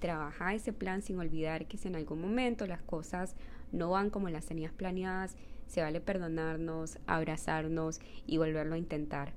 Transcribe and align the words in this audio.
trabajar 0.00 0.54
ese 0.54 0.72
plan 0.72 1.02
sin 1.02 1.18
olvidar 1.18 1.66
que 1.66 1.76
si 1.76 1.86
en 1.86 1.94
algún 1.94 2.20
momento 2.20 2.66
las 2.66 2.82
cosas 2.82 3.36
no 3.70 3.90
van 3.90 4.10
como 4.10 4.28
las 4.28 4.46
tenías 4.46 4.72
planeadas, 4.72 5.36
se 5.66 5.82
vale 5.82 6.00
perdonarnos, 6.00 6.98
abrazarnos 7.06 8.00
y 8.26 8.38
volverlo 8.38 8.74
a 8.74 8.78
intentar. 8.78 9.34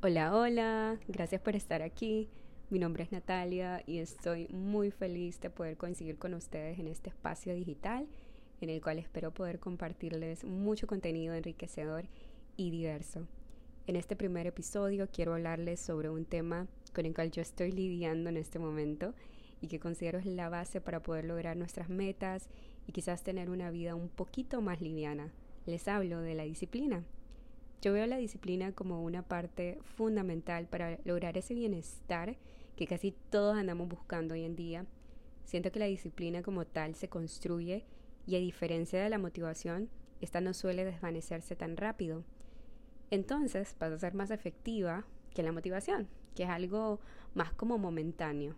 Hola, 0.00 0.34
hola, 0.34 0.96
gracias 1.06 1.40
por 1.42 1.54
estar 1.54 1.82
aquí. 1.82 2.28
Mi 2.70 2.78
nombre 2.78 3.04
es 3.04 3.12
Natalia 3.12 3.82
y 3.86 3.98
estoy 3.98 4.48
muy 4.48 4.90
feliz 4.90 5.40
de 5.40 5.50
poder 5.50 5.76
coincidir 5.76 6.18
con 6.18 6.32
ustedes 6.32 6.78
en 6.78 6.86
este 6.86 7.10
espacio 7.10 7.54
digital 7.54 8.08
en 8.62 8.70
el 8.70 8.80
cual 8.80 8.98
espero 8.98 9.32
poder 9.32 9.58
compartirles 9.58 10.44
mucho 10.44 10.86
contenido 10.86 11.34
enriquecedor 11.34 12.06
y 12.56 12.70
diverso. 12.70 13.26
En 13.86 13.96
este 13.96 14.14
primer 14.14 14.46
episodio 14.46 15.08
quiero 15.12 15.34
hablarles 15.34 15.80
sobre 15.80 16.08
un 16.08 16.24
tema 16.24 16.68
con 16.94 17.04
el 17.04 17.14
cual 17.14 17.32
yo 17.32 17.42
estoy 17.42 17.72
lidiando 17.72 18.30
en 18.30 18.36
este 18.36 18.60
momento 18.60 19.14
y 19.60 19.66
que 19.66 19.80
considero 19.80 20.18
es 20.18 20.26
la 20.26 20.48
base 20.48 20.80
para 20.80 21.02
poder 21.02 21.24
lograr 21.24 21.56
nuestras 21.56 21.88
metas 21.88 22.48
y 22.86 22.92
quizás 22.92 23.24
tener 23.24 23.50
una 23.50 23.70
vida 23.70 23.94
un 23.94 24.08
poquito 24.08 24.60
más 24.60 24.80
liviana. 24.80 25.32
Les 25.66 25.88
hablo 25.88 26.20
de 26.20 26.34
la 26.34 26.44
disciplina. 26.44 27.04
Yo 27.80 27.92
veo 27.92 28.06
la 28.06 28.16
disciplina 28.16 28.72
como 28.72 29.02
una 29.02 29.22
parte 29.22 29.78
fundamental 29.96 30.66
para 30.66 31.00
lograr 31.04 31.36
ese 31.36 31.54
bienestar 31.54 32.36
que 32.76 32.86
casi 32.86 33.12
todos 33.30 33.56
andamos 33.56 33.88
buscando 33.88 34.34
hoy 34.34 34.44
en 34.44 34.54
día. 34.54 34.86
Siento 35.44 35.72
que 35.72 35.80
la 35.80 35.86
disciplina 35.86 36.42
como 36.42 36.64
tal 36.64 36.94
se 36.94 37.08
construye 37.08 37.84
y 38.26 38.36
a 38.36 38.38
diferencia 38.38 39.02
de 39.02 39.10
la 39.10 39.18
motivación, 39.18 39.88
esta 40.20 40.40
no 40.40 40.54
suele 40.54 40.84
desvanecerse 40.84 41.56
tan 41.56 41.76
rápido. 41.76 42.24
Entonces 43.10 43.74
pasa 43.78 43.94
a 43.96 43.98
ser 43.98 44.14
más 44.14 44.30
efectiva 44.30 45.04
que 45.34 45.42
la 45.42 45.52
motivación, 45.52 46.08
que 46.34 46.44
es 46.44 46.48
algo 46.48 47.00
más 47.34 47.52
como 47.52 47.78
momentáneo. 47.78 48.54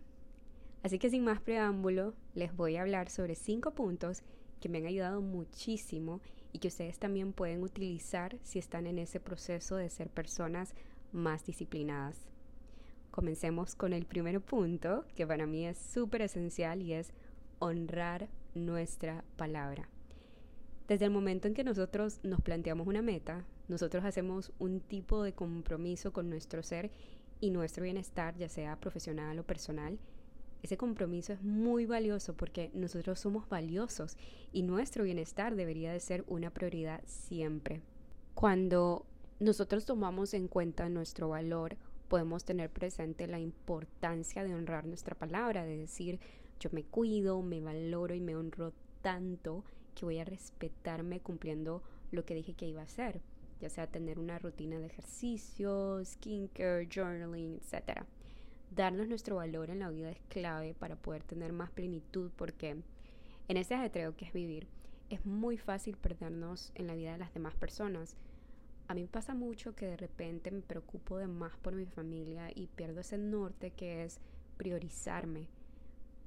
Así 0.82 0.98
que 0.98 1.10
sin 1.10 1.24
más 1.24 1.40
preámbulo, 1.40 2.14
les 2.34 2.54
voy 2.54 2.76
a 2.76 2.82
hablar 2.82 3.08
sobre 3.08 3.34
cinco 3.34 3.72
puntos 3.72 4.22
que 4.60 4.68
me 4.68 4.78
han 4.78 4.86
ayudado 4.86 5.22
muchísimo 5.22 6.20
y 6.52 6.58
que 6.58 6.68
ustedes 6.68 6.98
también 6.98 7.32
pueden 7.32 7.62
utilizar 7.62 8.38
si 8.42 8.58
están 8.58 8.86
en 8.86 8.98
ese 8.98 9.18
proceso 9.18 9.76
de 9.76 9.88
ser 9.90 10.10
personas 10.10 10.74
más 11.10 11.44
disciplinadas. 11.44 12.28
Comencemos 13.10 13.74
con 13.76 13.92
el 13.92 14.06
primer 14.06 14.40
punto, 14.40 15.04
que 15.14 15.26
para 15.26 15.46
mí 15.46 15.66
es 15.66 15.78
súper 15.78 16.22
esencial 16.22 16.82
y 16.82 16.92
es 16.92 17.12
honrar 17.60 18.28
nuestra 18.54 19.24
palabra. 19.36 19.88
Desde 20.88 21.06
el 21.06 21.10
momento 21.10 21.48
en 21.48 21.54
que 21.54 21.64
nosotros 21.64 22.20
nos 22.22 22.40
planteamos 22.40 22.86
una 22.86 23.02
meta, 23.02 23.44
nosotros 23.68 24.04
hacemos 24.04 24.52
un 24.58 24.80
tipo 24.80 25.22
de 25.22 25.32
compromiso 25.32 26.12
con 26.12 26.28
nuestro 26.28 26.62
ser 26.62 26.90
y 27.40 27.50
nuestro 27.50 27.84
bienestar, 27.84 28.36
ya 28.36 28.48
sea 28.48 28.76
profesional 28.76 29.38
o 29.38 29.44
personal, 29.44 29.98
ese 30.64 30.78
compromiso 30.78 31.34
es 31.34 31.42
muy 31.42 31.84
valioso 31.84 32.34
porque 32.34 32.70
nosotros 32.72 33.20
somos 33.20 33.46
valiosos 33.50 34.16
y 34.50 34.62
nuestro 34.62 35.04
bienestar 35.04 35.56
debería 35.56 35.92
de 35.92 36.00
ser 36.00 36.24
una 36.26 36.48
prioridad 36.48 37.02
siempre. 37.06 37.82
Cuando 38.34 39.04
nosotros 39.40 39.84
tomamos 39.84 40.32
en 40.32 40.48
cuenta 40.48 40.88
nuestro 40.88 41.28
valor, 41.28 41.76
podemos 42.08 42.46
tener 42.46 42.70
presente 42.70 43.26
la 43.26 43.40
importancia 43.40 44.42
de 44.42 44.54
honrar 44.54 44.86
nuestra 44.86 45.14
palabra, 45.14 45.66
de 45.66 45.76
decir, 45.76 46.18
yo 46.64 46.70
me 46.72 46.84
cuido, 46.84 47.42
me 47.42 47.60
valoro 47.60 48.14
y 48.14 48.20
me 48.20 48.34
honro 48.36 48.72
tanto 49.02 49.64
que 49.94 50.04
voy 50.04 50.18
a 50.18 50.24
respetarme 50.24 51.20
cumpliendo 51.20 51.82
lo 52.10 52.24
que 52.24 52.34
dije 52.34 52.54
que 52.54 52.66
iba 52.66 52.80
a 52.80 52.84
hacer, 52.84 53.20
ya 53.60 53.68
sea 53.68 53.86
tener 53.86 54.18
una 54.18 54.38
rutina 54.38 54.78
de 54.78 54.86
ejercicio, 54.86 56.04
skincare, 56.04 56.88
journaling, 56.88 57.56
etc 57.56 58.04
darnos 58.74 59.08
nuestro 59.08 59.36
valor 59.36 59.70
en 59.70 59.80
la 59.80 59.90
vida 59.90 60.10
es 60.10 60.20
clave 60.28 60.74
para 60.74 60.96
poder 60.96 61.22
tener 61.22 61.52
más 61.52 61.70
plenitud 61.70 62.30
porque 62.36 62.76
en 63.48 63.56
ese 63.56 63.74
ajetreo 63.74 64.16
que 64.16 64.24
es 64.24 64.32
vivir 64.32 64.66
es 65.10 65.24
muy 65.24 65.58
fácil 65.58 65.96
perdernos 65.96 66.72
en 66.74 66.86
la 66.86 66.94
vida 66.94 67.12
de 67.12 67.18
las 67.18 67.32
demás 67.34 67.54
personas. 67.54 68.16
A 68.88 68.94
mí 68.94 69.06
pasa 69.06 69.34
mucho 69.34 69.74
que 69.74 69.86
de 69.86 69.96
repente 69.96 70.50
me 70.50 70.60
preocupo 70.60 71.18
de 71.18 71.26
más 71.26 71.56
por 71.58 71.74
mi 71.74 71.86
familia 71.86 72.50
y 72.54 72.66
pierdo 72.66 73.00
ese 73.00 73.18
norte 73.18 73.70
que 73.70 74.04
es 74.04 74.18
priorizarme. 74.56 75.48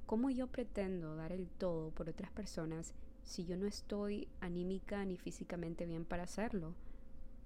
¿Cómo 0.08 0.30
yo 0.30 0.46
pretendo 0.46 1.16
dar 1.16 1.32
el 1.32 1.50
todo 1.50 1.90
por 1.90 2.08
otras 2.08 2.30
personas 2.30 2.94
si 3.24 3.44
yo 3.44 3.58
no 3.58 3.66
estoy 3.66 4.26
anímica 4.40 5.04
ni 5.04 5.18
físicamente 5.18 5.84
bien 5.84 6.06
para 6.06 6.22
hacerlo? 6.22 6.72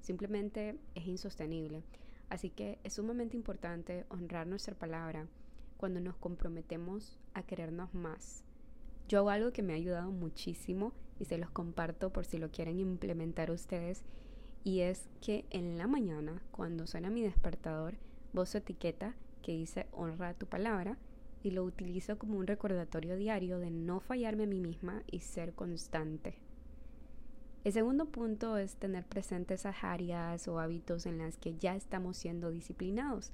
Simplemente 0.01 0.79
es 0.95 1.05
insostenible. 1.09 1.83
Así 2.29 2.51
que 2.51 2.79
es 2.85 2.93
sumamente 2.93 3.37
importante 3.37 4.07
honrar 4.11 4.47
nuestra 4.47 4.77
palabra 4.77 5.27
cuando 5.77 5.99
nos 5.99 6.17
comprometemos 6.19 7.19
a 7.35 7.43
querernos 7.43 7.93
más. 7.95 8.45
Yo 9.09 9.19
hago 9.19 9.31
algo 9.31 9.53
que 9.53 9.65
me 9.65 9.73
ha 9.73 9.77
ayudado 9.77 10.13
muchísimo 10.13 10.93
y 11.19 11.25
se 11.25 11.39
los 11.39 11.51
comparto 11.51 12.13
por 12.13 12.27
si 12.27 12.39
lo 12.39 12.53
quieren 12.53 12.79
implementar 12.79 13.51
ustedes 13.51 14.05
y 14.63 14.83
es 14.83 15.09
que 15.21 15.47
en 15.51 15.79
la 15.79 15.89
mañana 15.89 16.41
cuando 16.53 16.87
suena 16.87 17.11
mi 17.11 17.23
despertador 17.23 17.97
su 18.45 18.57
etiqueta 18.57 19.17
que 19.43 19.51
dice 19.51 19.89
honra 19.91 20.35
tu 20.35 20.47
palabra 20.47 20.97
y 21.43 21.51
lo 21.51 21.65
utilizo 21.65 22.19
como 22.19 22.39
un 22.39 22.47
recordatorio 22.47 23.17
diario 23.17 23.59
de 23.59 23.71
no 23.71 24.01
fallarme 24.01 24.45
a 24.45 24.47
mí 24.47 24.61
misma 24.61 25.03
y 25.11 25.21
ser 25.21 25.55
constante. 25.55 26.37
El 27.65 27.73
segundo 27.73 28.07
punto 28.07 28.57
es 28.59 28.77
tener 28.77 29.05
presentes 29.05 29.61
esas 29.61 29.85
áreas 29.85 30.49
o 30.49 30.59
hábitos 30.59 31.07
en 31.07 31.19
las 31.19 31.37
que 31.37 31.55
ya 31.55 31.77
estamos 31.77 32.17
siendo 32.17 32.51
disciplinados. 32.51 33.33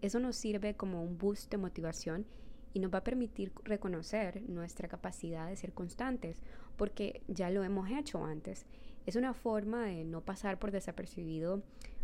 Eso 0.00 0.18
nos 0.18 0.36
sirve 0.36 0.74
como 0.74 1.02
un 1.02 1.18
boost 1.18 1.50
de 1.50 1.58
motivación 1.58 2.24
y 2.72 2.80
nos 2.80 2.92
va 2.92 2.98
a 2.98 3.04
permitir 3.04 3.52
reconocer 3.64 4.42
nuestra 4.48 4.88
capacidad 4.88 5.48
de 5.48 5.56
ser 5.56 5.72
constantes, 5.72 6.40
porque 6.76 7.22
ya 7.28 7.50
lo 7.50 7.62
hemos 7.64 7.90
hecho 7.90 8.24
antes. 8.24 8.64
Es 9.04 9.16
una 9.16 9.34
forma 9.34 9.84
de 9.84 10.04
no 10.04 10.22
pasar 10.22 10.58
por 10.58 10.70
desapercibido 10.70 11.62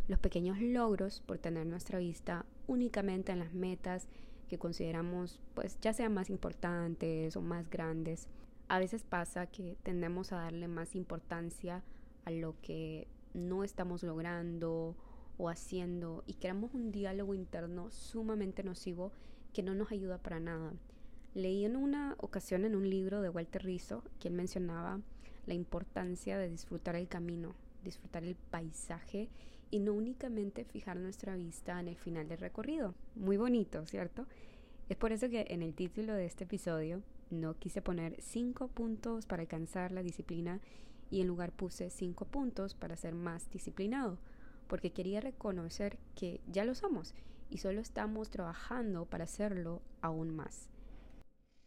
los 0.09 0.19
pequeños 0.19 0.61
logros 0.61 1.23
por 1.25 1.39
tener 1.39 1.67
nuestra 1.67 1.99
vista 1.99 2.45
únicamente 2.67 3.33
en 3.33 3.39
las 3.39 3.55
metas 3.55 4.09
que 4.49 4.59
consideramos 4.59 5.41
pues 5.55 5.79
ya 5.81 5.93
sean 5.93 6.15
más 6.15 6.31
importantes 6.31 7.37
o 7.37 7.43
más 7.43 7.69
grandes. 7.71 8.29
A 8.69 8.79
veces 8.79 9.05
pasa 9.05 9.47
que 9.47 9.77
tendemos 9.83 10.33
a 10.33 10.37
darle 10.37 10.69
más 10.69 10.95
importancia 10.95 11.83
a 12.25 12.31
lo 12.31 12.55
que 12.63 13.07
no 13.35 13.65
estamos 13.65 14.03
logrando 14.03 14.97
o 15.39 15.49
haciendo 15.49 16.25
y 16.27 16.35
creamos 16.35 16.75
un 16.75 16.91
diálogo 16.91 17.35
interno 17.35 17.91
sumamente 17.91 18.63
nocivo 18.63 19.13
que 19.53 19.63
no 19.63 19.75
nos 19.75 19.93
ayuda 19.93 20.19
para 20.19 20.41
nada. 20.41 20.73
Leí 21.35 21.65
en 21.65 21.77
una 21.77 22.15
ocasión 22.19 22.65
en 22.65 22.75
un 22.75 22.89
libro 22.89 23.21
de 23.21 23.29
Walter 23.29 23.63
Rizzo 23.63 24.03
que 24.19 24.29
él 24.29 24.35
mencionaba 24.35 25.01
la 25.47 25.55
importancia 25.55 26.39
de 26.39 26.51
disfrutar 26.51 26.97
el 26.97 27.09
camino, 27.09 27.55
disfrutar 27.85 28.25
el 28.25 28.37
paisaje 28.37 29.29
y 29.71 29.81
no 29.81 29.93
únicamente 29.93 30.65
fijar 30.65 30.97
nuestra 30.97 31.37
vista 31.37 31.81
en 31.81 31.89
el 31.89 31.97
final 31.97 32.29
del 32.29 32.39
recorrido. 32.39 32.95
Muy 33.15 33.37
bonito, 33.37 33.85
¿cierto? 33.87 34.27
Es 34.89 34.97
por 34.97 35.13
eso 35.13 35.29
que 35.29 35.47
en 35.49 35.63
el 35.63 35.75
título 35.75 36.15
de 36.15 36.27
este 36.27 36.45
episodio 36.45 37.03
no 37.31 37.55
quise 37.59 37.83
poner 37.83 38.21
cinco 38.21 38.69
puntos 38.69 39.27
para 39.27 39.43
alcanzar 39.43 39.91
la 39.93 40.03
disciplina 40.03 40.61
y 41.11 41.21
en 41.21 41.27
lugar 41.27 41.53
puse 41.53 41.91
cinco 41.91 42.25
puntos 42.25 42.75
para 42.75 42.97
ser 42.97 43.15
más 43.15 43.51
disciplinado, 43.51 44.19
porque 44.69 44.93
quería 44.93 45.21
reconocer 45.21 45.99
que 46.15 46.41
ya 46.47 46.65
lo 46.65 46.75
somos 46.75 47.15
y 47.51 47.59
solo 47.59 47.81
estamos 47.81 48.31
trabajando 48.31 49.07
para 49.07 49.25
hacerlo 49.25 49.83
aún 50.01 50.35
más. 50.35 50.69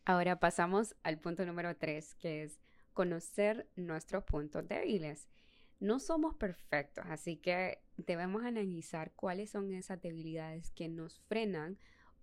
Ahora 0.06 0.40
pasamos 0.40 0.96
al 1.04 1.20
punto 1.20 1.46
número 1.46 1.76
tres, 1.76 2.16
que 2.16 2.44
es 2.44 2.60
conocer 2.94 3.70
nuestros 3.76 4.24
puntos 4.24 4.68
débiles. 4.68 5.30
No 5.80 6.00
somos 6.00 6.36
perfectos, 6.36 7.06
así 7.08 7.38
que 7.38 7.80
debemos 7.96 8.44
analizar 8.44 9.14
cuáles 9.14 9.52
son 9.52 9.74
esas 9.74 10.02
debilidades 10.02 10.72
que 10.72 10.90
nos 10.90 11.20
frenan 11.22 11.78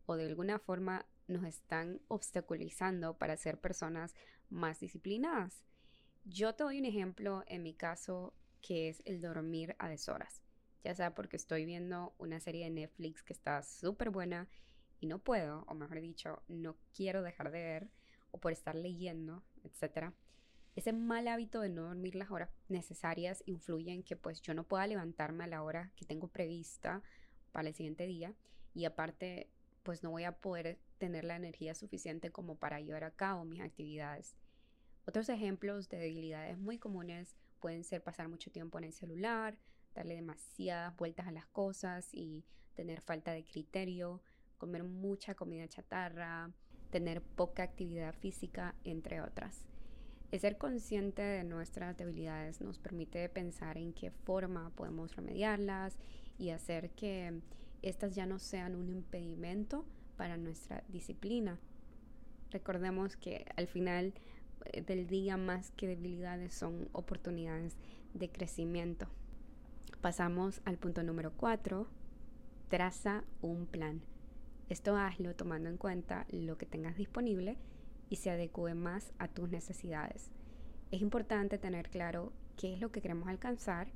o 0.05 0.17
de 0.17 0.27
alguna 0.27 0.59
forma 0.59 1.07
nos 1.27 1.45
están 1.45 2.01
obstaculizando 2.09 3.17
para 3.17 3.37
ser 3.37 3.59
personas 3.59 4.15
más 4.51 4.81
disciplinadas. 4.81 5.65
Yo 6.25 6.55
te 6.55 6.65
doy 6.65 6.79
un 6.79 6.85
ejemplo 6.85 7.45
en 7.47 7.63
mi 7.63 7.73
caso 7.73 8.35
que 8.61 8.89
es 8.89 9.03
el 9.07 9.21
dormir 9.21 9.75
a 9.79 9.89
deshoras, 9.89 10.43
ya 10.85 10.95
sea 10.95 11.15
porque 11.15 11.37
estoy 11.37 11.65
viendo 11.65 12.15
una 12.19 12.41
serie 12.41 12.65
de 12.65 12.71
Netflix 12.71 13.23
que 13.23 13.33
está 13.33 13.63
súper 13.63 14.11
buena 14.11 14.49
y 15.01 15.07
no 15.07 15.19
puedo, 15.19 15.65
o 15.69 15.75
mejor 15.75 16.01
dicho, 16.01 16.43
no 16.49 16.77
quiero 16.95 17.23
dejar 17.23 17.51
de 17.51 17.63
ver, 17.63 17.91
o 18.33 18.39
por 18.39 18.53
estar 18.53 18.75
leyendo, 18.75 19.43
etc. 19.65 20.13
Ese 20.77 20.93
mal 20.93 21.27
hábito 21.27 21.63
de 21.63 21.71
no 21.71 21.85
dormir 21.85 22.15
las 22.15 22.31
horas 22.31 22.51
necesarias 22.69 23.43
influye 23.47 23.93
en 23.93 24.03
que 24.03 24.15
pues 24.15 24.43
yo 24.43 24.53
no 24.53 24.65
pueda 24.65 24.87
levantarme 24.87 25.45
a 25.45 25.47
la 25.47 25.63
hora 25.63 25.91
que 25.97 26.05
tengo 26.05 26.29
prevista 26.29 27.03
para 27.51 27.69
el 27.69 27.75
siguiente 27.75 28.07
día 28.07 28.35
y 28.75 28.85
aparte 28.85 29.49
pues 29.83 30.03
no 30.03 30.11
voy 30.11 30.25
a 30.25 30.33
poder 30.33 30.79
tener 30.99 31.25
la 31.25 31.37
energía 31.37 31.75
suficiente 31.75 32.31
como 32.31 32.57
para 32.57 32.81
llevar 32.81 33.05
a 33.05 33.11
cabo 33.11 33.47
mis 33.47 33.63
actividades. 33.63 34.37
Otros 35.07 35.31
ejemplos 35.31 35.89
de 35.89 35.97
debilidades 35.97 36.59
muy 36.59 36.79
comunes 36.79 37.37
pueden 37.61 37.83
ser 37.83 38.03
pasar 38.03 38.29
mucho 38.29 38.51
tiempo 38.51 38.77
en 38.77 38.85
el 38.85 38.93
celular, 38.93 39.57
darle 39.95 40.17
demasiadas 40.17 40.95
vueltas 40.97 41.27
a 41.27 41.33
las 41.33 41.47
cosas 41.47 42.13
y 42.13 42.45
tener 42.75 43.01
falta 43.01 43.33
de 43.33 43.45
criterio, 43.45 44.21
comer 44.59 44.85
mucha 44.85 45.35
comida 45.35 45.67
chatarra, 45.69 46.51
tener 46.91 47.23
poca 47.23 47.63
actividad 47.63 48.13
física, 48.13 48.75
entre 48.85 49.23
otras. 49.23 49.65
El 50.33 50.41
ser 50.41 50.59
consciente 50.59 51.23
de 51.23 51.45
nuestras 51.45 51.97
debilidades 51.97 52.61
nos 52.61 52.79
permite 52.79 53.29
pensar 53.29 53.79
en 53.79 53.93
qué 53.93 54.11
forma 54.11 54.71
podemos 54.71 55.15
remediarlas 55.15 55.97
y 56.39 56.51
hacer 56.51 56.91
que 56.91 57.41
éstas 57.83 58.15
ya 58.15 58.27
no 58.27 58.39
sean 58.39 58.75
un 58.75 58.89
impedimento 58.89 59.85
para 60.17 60.37
nuestra 60.37 60.83
disciplina. 60.89 61.59
Recordemos 62.51 63.17
que 63.17 63.47
al 63.57 63.69
final 63.69 64.15
eh, 64.65 64.83
del 64.83 65.07
día 65.07 65.37
más 65.37 65.71
que 65.73 65.87
debilidades 65.87 66.55
son 66.55 66.89
oportunidades 66.93 67.77
de 68.15 68.29
crecimiento. 68.29 69.07
Pasamos 70.01 70.61
al 70.65 70.77
punto 70.77 71.05
número 71.05 71.33
4. 71.37 71.87
Traza 72.69 73.23
un 73.43 73.67
plan. 73.67 74.03
Esto 74.69 74.97
hazlo 74.97 75.37
tomando 75.37 75.69
en 75.69 75.77
cuenta 75.77 76.27
lo 76.31 76.59
que 76.59 76.67
tengas 76.67 76.97
disponible 76.97 77.57
y 78.09 78.17
se 78.17 78.31
adecue 78.31 78.75
más 78.75 79.13
a 79.19 79.29
tus 79.29 79.49
necesidades. 79.51 80.31
Es 80.91 81.01
importante 81.01 81.59
tener 81.59 81.91
claro 81.91 82.33
qué 82.57 82.75
es 82.75 82.81
lo 82.81 82.91
que 82.91 83.01
queremos 83.01 83.29
alcanzar 83.29 83.89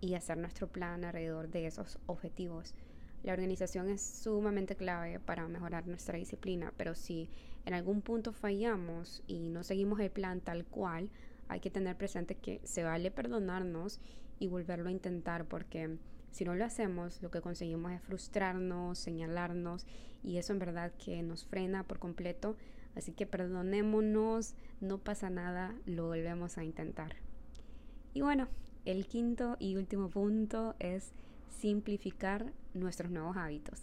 y 0.00 0.14
hacer 0.14 0.36
nuestro 0.38 0.68
plan 0.68 1.04
alrededor 1.04 1.48
de 1.48 1.66
esos 1.66 1.98
objetivos. 2.06 2.74
La 3.22 3.32
organización 3.32 3.88
es 3.88 4.02
sumamente 4.02 4.76
clave 4.76 5.18
para 5.18 5.48
mejorar 5.48 5.86
nuestra 5.86 6.18
disciplina, 6.18 6.74
pero 6.76 6.94
si 6.94 7.30
en 7.64 7.72
algún 7.72 8.02
punto 8.02 8.32
fallamos 8.32 9.22
y 9.26 9.48
no 9.48 9.62
seguimos 9.62 9.98
el 10.00 10.10
plan 10.10 10.40
tal 10.40 10.66
cual, 10.66 11.08
hay 11.48 11.60
que 11.60 11.70
tener 11.70 11.96
presente 11.96 12.34
que 12.34 12.60
se 12.64 12.84
vale 12.84 13.10
perdonarnos 13.10 14.00
y 14.38 14.48
volverlo 14.48 14.88
a 14.88 14.92
intentar 14.92 15.46
porque 15.46 15.98
si 16.30 16.44
no 16.44 16.54
lo 16.54 16.64
hacemos, 16.64 17.22
lo 17.22 17.30
que 17.30 17.40
conseguimos 17.40 17.92
es 17.92 18.02
frustrarnos, 18.02 18.98
señalarnos 18.98 19.86
y 20.22 20.38
eso 20.38 20.52
en 20.52 20.58
verdad 20.58 20.92
que 21.02 21.22
nos 21.22 21.44
frena 21.44 21.84
por 21.84 21.98
completo. 21.98 22.56
Así 22.96 23.12
que 23.12 23.26
perdonémonos, 23.26 24.54
no 24.80 24.98
pasa 24.98 25.30
nada, 25.30 25.74
lo 25.86 26.06
volvemos 26.06 26.58
a 26.58 26.64
intentar. 26.64 27.16
Y 28.12 28.20
bueno, 28.20 28.48
el 28.84 29.06
quinto 29.06 29.56
y 29.58 29.76
último 29.76 30.10
punto 30.10 30.76
es 30.78 31.12
simplificar 31.48 32.52
nuestros 32.74 33.10
nuevos 33.10 33.36
hábitos. 33.36 33.82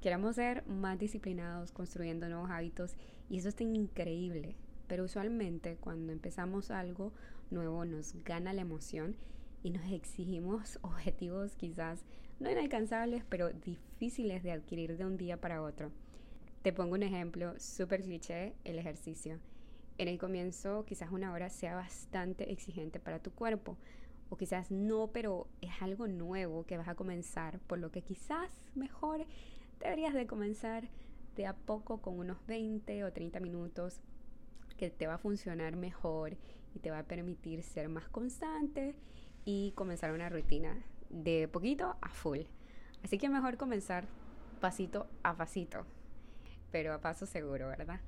Queremos 0.00 0.36
ser 0.36 0.66
más 0.66 0.98
disciplinados 0.98 1.72
construyendo 1.72 2.28
nuevos 2.28 2.50
hábitos 2.50 2.94
y 3.28 3.38
eso 3.38 3.48
es 3.48 3.60
increíble, 3.60 4.56
pero 4.86 5.04
usualmente 5.04 5.76
cuando 5.76 6.12
empezamos 6.12 6.70
algo 6.70 7.12
nuevo 7.50 7.84
nos 7.84 8.14
gana 8.24 8.52
la 8.52 8.62
emoción 8.62 9.16
y 9.62 9.70
nos 9.70 9.90
exigimos 9.90 10.78
objetivos 10.82 11.54
quizás 11.56 12.04
no 12.38 12.50
inalcanzables, 12.50 13.24
pero 13.28 13.50
difíciles 13.50 14.42
de 14.42 14.52
adquirir 14.52 14.96
de 14.96 15.04
un 15.04 15.16
día 15.16 15.40
para 15.40 15.62
otro. 15.62 15.90
Te 16.66 16.72
pongo 16.72 16.94
un 16.94 17.04
ejemplo 17.04 17.54
súper 17.60 18.02
cliché, 18.02 18.56
el 18.64 18.80
ejercicio. 18.80 19.38
En 19.98 20.08
el 20.08 20.18
comienzo 20.18 20.84
quizás 20.84 21.12
una 21.12 21.32
hora 21.32 21.48
sea 21.48 21.76
bastante 21.76 22.50
exigente 22.50 22.98
para 22.98 23.20
tu 23.20 23.30
cuerpo, 23.30 23.76
o 24.30 24.36
quizás 24.36 24.72
no, 24.72 25.12
pero 25.12 25.46
es 25.60 25.70
algo 25.80 26.08
nuevo 26.08 26.66
que 26.66 26.76
vas 26.76 26.88
a 26.88 26.96
comenzar, 26.96 27.60
por 27.68 27.78
lo 27.78 27.92
que 27.92 28.02
quizás 28.02 28.50
mejor 28.74 29.26
deberías 29.78 30.12
de 30.12 30.26
comenzar 30.26 30.88
de 31.36 31.46
a 31.46 31.54
poco 31.54 32.02
con 32.02 32.18
unos 32.18 32.44
20 32.48 33.04
o 33.04 33.12
30 33.12 33.38
minutos 33.38 34.00
que 34.76 34.90
te 34.90 35.06
va 35.06 35.14
a 35.14 35.18
funcionar 35.18 35.76
mejor 35.76 36.36
y 36.74 36.80
te 36.80 36.90
va 36.90 36.98
a 36.98 37.06
permitir 37.06 37.62
ser 37.62 37.88
más 37.88 38.08
constante 38.08 38.96
y 39.44 39.70
comenzar 39.76 40.10
una 40.10 40.28
rutina 40.28 40.82
de 41.10 41.46
poquito 41.46 41.96
a 42.00 42.08
full. 42.08 42.40
Así 43.04 43.18
que 43.18 43.28
mejor 43.28 43.56
comenzar 43.56 44.08
pasito 44.60 45.06
a 45.22 45.36
pasito, 45.36 45.86
pero 46.70 46.92
a 46.92 47.00
paso 47.00 47.26
seguro, 47.26 47.68
¿verdad? 47.68 48.00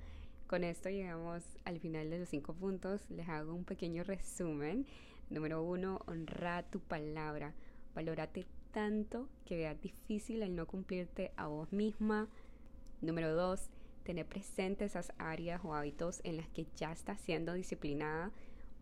Con 0.46 0.64
esto 0.64 0.88
llegamos 0.88 1.44
al 1.64 1.78
final 1.78 2.08
de 2.08 2.20
los 2.20 2.28
cinco 2.30 2.54
puntos. 2.54 3.02
Les 3.10 3.28
hago 3.28 3.52
un 3.52 3.64
pequeño 3.64 4.02
resumen. 4.02 4.86
Número 5.28 5.62
uno, 5.62 6.00
honra 6.06 6.62
tu 6.62 6.80
palabra. 6.80 7.54
Valórate 7.94 8.46
tanto 8.72 9.28
que 9.44 9.56
veas 9.56 9.80
difícil 9.80 10.42
el 10.42 10.56
no 10.56 10.66
cumplirte 10.66 11.32
a 11.36 11.48
vos 11.48 11.70
misma. 11.72 12.28
Número 13.02 13.34
dos, 13.34 13.68
tener 14.04 14.26
presentes 14.26 14.92
esas 14.92 15.12
áreas 15.18 15.60
o 15.64 15.74
hábitos 15.74 16.20
en 16.24 16.38
las 16.38 16.48
que 16.48 16.66
ya 16.76 16.92
estás 16.92 17.20
siendo 17.20 17.52
disciplinada. 17.52 18.32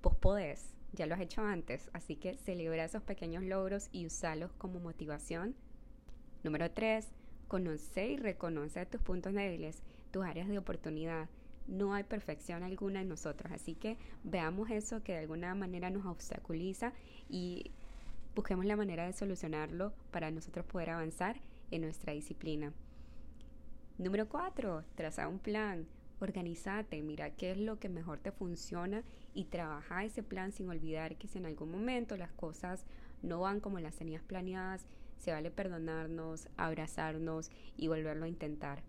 Vos 0.02 0.14
podés, 0.14 0.74
ya 0.92 1.06
lo 1.06 1.14
has 1.14 1.20
hecho 1.20 1.42
antes, 1.42 1.90
así 1.92 2.14
que 2.14 2.36
celebra 2.38 2.84
esos 2.84 3.02
pequeños 3.02 3.42
logros 3.42 3.88
y 3.90 4.06
usalos 4.06 4.52
como 4.52 4.78
motivación. 4.78 5.56
Número 6.44 6.70
3. 6.70 7.08
Conoce 7.48 8.08
y 8.08 8.16
reconoce 8.16 8.84
tus 8.86 9.00
puntos 9.00 9.32
débiles, 9.32 9.82
tus 10.10 10.24
áreas 10.24 10.48
de 10.48 10.58
oportunidad. 10.58 11.28
No 11.68 11.94
hay 11.94 12.04
perfección 12.04 12.62
alguna 12.62 13.00
en 13.00 13.08
nosotros, 13.08 13.52
así 13.52 13.74
que 13.74 13.96
veamos 14.24 14.70
eso 14.70 15.02
que 15.02 15.12
de 15.12 15.18
alguna 15.18 15.54
manera 15.54 15.90
nos 15.90 16.06
obstaculiza 16.06 16.92
y 17.28 17.70
busquemos 18.34 18.64
la 18.66 18.76
manera 18.76 19.06
de 19.06 19.12
solucionarlo 19.12 19.92
para 20.10 20.30
nosotros 20.30 20.66
poder 20.66 20.90
avanzar 20.90 21.40
en 21.70 21.82
nuestra 21.82 22.12
disciplina. 22.12 22.72
Número 23.98 24.28
4. 24.28 24.84
Traza 24.94 25.26
un 25.26 25.38
plan. 25.38 25.86
Organízate, 26.20 27.02
mira 27.02 27.30
qué 27.30 27.52
es 27.52 27.58
lo 27.58 27.78
que 27.78 27.88
mejor 27.88 28.18
te 28.20 28.32
funciona 28.32 29.02
y 29.34 29.44
trabaja 29.44 30.04
ese 30.04 30.22
plan 30.22 30.52
sin 30.52 30.68
olvidar 30.68 31.16
que 31.16 31.28
si 31.28 31.38
en 31.38 31.46
algún 31.46 31.70
momento 31.70 32.16
las 32.16 32.32
cosas 32.32 32.86
no 33.22 33.40
van 33.40 33.60
como 33.60 33.80
las 33.80 33.96
tenías 33.96 34.22
planeadas, 34.22 34.86
se 35.18 35.32
vale 35.32 35.50
perdonarnos, 35.50 36.48
abrazarnos 36.56 37.50
y 37.76 37.88
volverlo 37.88 38.24
a 38.24 38.28
intentar. 38.28 38.82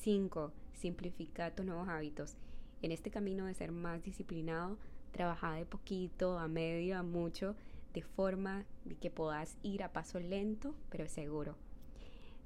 5. 0.00 0.52
Simplifica 0.74 1.54
tus 1.54 1.66
nuevos 1.66 1.88
hábitos. 1.88 2.36
En 2.82 2.92
este 2.92 3.10
camino 3.10 3.46
de 3.46 3.54
ser 3.54 3.72
más 3.72 4.02
disciplinado, 4.02 4.78
trabaja 5.12 5.54
de 5.54 5.66
poquito, 5.66 6.38
a 6.38 6.48
medio, 6.48 6.98
a 6.98 7.02
mucho, 7.02 7.56
de 7.92 8.02
forma 8.02 8.64
que 9.00 9.10
puedas 9.10 9.56
ir 9.62 9.82
a 9.82 9.92
paso 9.92 10.20
lento 10.20 10.74
pero 10.90 11.08
seguro. 11.08 11.56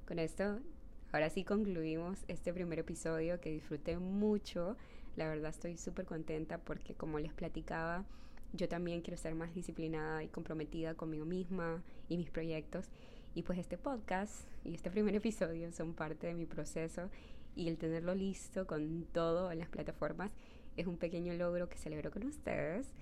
Con 0.07 0.19
esto 0.19 0.59
Ahora 1.13 1.29
sí 1.29 1.43
concluimos 1.43 2.25
este 2.27 2.51
primer 2.51 2.79
episodio 2.79 3.39
que 3.39 3.51
disfruté 3.51 3.99
mucho. 3.99 4.75
La 5.15 5.27
verdad 5.27 5.51
estoy 5.51 5.77
súper 5.77 6.05
contenta 6.07 6.57
porque 6.57 6.95
como 6.95 7.19
les 7.19 7.31
platicaba, 7.31 8.03
yo 8.53 8.69
también 8.69 9.01
quiero 9.01 9.17
ser 9.17 9.35
más 9.35 9.53
disciplinada 9.53 10.23
y 10.23 10.27
comprometida 10.27 10.93
conmigo 10.93 11.25
misma 11.25 11.83
y 12.07 12.17
mis 12.17 12.29
proyectos. 12.29 12.85
Y 13.35 13.41
pues 13.41 13.57
este 13.57 13.77
podcast 13.77 14.47
y 14.63 14.75
este 14.75 14.91
primer 14.91 15.15
episodio 15.15 15.71
son 15.71 15.93
parte 15.93 16.27
de 16.27 16.35
mi 16.35 16.45
proceso 16.45 17.09
y 17.55 17.67
el 17.67 17.77
tenerlo 17.77 18.15
listo 18.15 18.65
con 18.67 19.05
todo 19.11 19.51
en 19.51 19.59
las 19.59 19.69
plataformas 19.69 20.31
es 20.77 20.87
un 20.87 20.97
pequeño 20.97 21.33
logro 21.33 21.69
que 21.69 21.77
celebro 21.77 22.11
con 22.11 22.25
ustedes. 22.25 22.93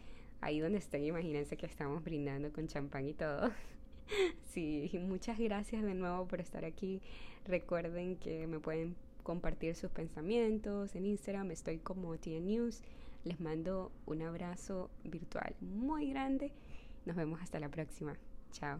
Ahí 0.41 0.59
donde 0.59 0.79
estoy, 0.79 1.05
imagínense 1.05 1.57
que 1.57 1.65
estamos 1.65 2.03
brindando 2.03 2.51
con 2.51 2.67
champán 2.67 3.07
y 3.07 3.13
todo. 3.13 3.51
Sí, 4.51 4.91
muchas 4.99 5.39
gracias 5.39 5.83
de 5.83 5.93
nuevo 5.93 6.27
por 6.27 6.41
estar 6.41 6.65
aquí. 6.65 7.01
Recuerden 7.45 8.17
que 8.17 8.45
me 8.45 8.59
pueden 8.59 8.97
compartir 9.23 9.73
sus 9.75 9.89
pensamientos 9.89 10.93
en 10.95 11.05
Instagram. 11.05 11.49
Estoy 11.51 11.77
como 11.77 12.17
TN 12.17 12.45
News. 12.45 12.81
Les 13.23 13.39
mando 13.39 13.91
un 14.05 14.21
abrazo 14.21 14.89
virtual 15.03 15.55
muy 15.61 16.09
grande. 16.09 16.51
Nos 17.05 17.15
vemos 17.15 17.41
hasta 17.41 17.59
la 17.59 17.69
próxima. 17.69 18.17
Chao. 18.51 18.79